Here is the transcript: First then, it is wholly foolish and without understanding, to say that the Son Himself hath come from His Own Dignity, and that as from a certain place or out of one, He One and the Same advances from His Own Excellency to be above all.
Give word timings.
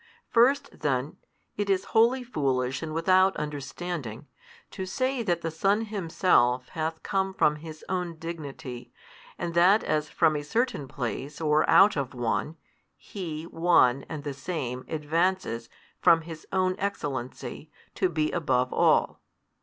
First 0.31 0.79
then, 0.79 1.17
it 1.57 1.69
is 1.69 1.85
wholly 1.93 2.23
foolish 2.23 2.81
and 2.81 2.91
without 2.91 3.35
understanding, 3.37 4.25
to 4.71 4.87
say 4.87 5.21
that 5.21 5.41
the 5.41 5.51
Son 5.51 5.81
Himself 5.85 6.69
hath 6.69 7.03
come 7.03 7.35
from 7.35 7.57
His 7.57 7.85
Own 7.87 8.15
Dignity, 8.15 8.91
and 9.37 9.53
that 9.53 9.83
as 9.83 10.09
from 10.09 10.35
a 10.35 10.43
certain 10.43 10.87
place 10.87 11.39
or 11.39 11.69
out 11.69 11.95
of 11.95 12.15
one, 12.15 12.57
He 12.97 13.43
One 13.43 14.03
and 14.09 14.23
the 14.23 14.33
Same 14.33 14.85
advances 14.87 15.69
from 16.01 16.21
His 16.21 16.47
Own 16.51 16.73
Excellency 16.79 17.69
to 17.93 18.09
be 18.09 18.31
above 18.31 18.73
all. 18.73 19.21